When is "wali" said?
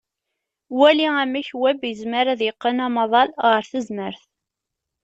0.79-1.05